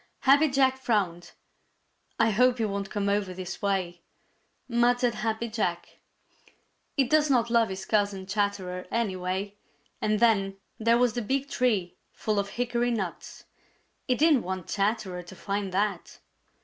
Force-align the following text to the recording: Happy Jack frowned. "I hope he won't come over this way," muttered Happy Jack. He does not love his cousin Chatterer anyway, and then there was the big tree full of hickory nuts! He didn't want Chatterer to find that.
Happy 0.21 0.47
Jack 0.49 0.79
frowned. 0.79 1.33
"I 2.19 2.31
hope 2.31 2.57
he 2.57 2.65
won't 2.65 2.89
come 2.89 3.07
over 3.07 3.35
this 3.35 3.61
way," 3.61 4.01
muttered 4.67 5.13
Happy 5.13 5.47
Jack. 5.47 5.99
He 6.97 7.03
does 7.03 7.29
not 7.29 7.51
love 7.51 7.69
his 7.69 7.85
cousin 7.85 8.25
Chatterer 8.25 8.87
anyway, 8.89 9.57
and 10.01 10.19
then 10.19 10.57
there 10.79 10.97
was 10.97 11.13
the 11.13 11.21
big 11.21 11.49
tree 11.51 11.97
full 12.13 12.39
of 12.39 12.49
hickory 12.49 12.89
nuts! 12.89 13.43
He 14.07 14.15
didn't 14.15 14.41
want 14.41 14.67
Chatterer 14.67 15.21
to 15.21 15.35
find 15.35 15.71
that. 15.71 16.17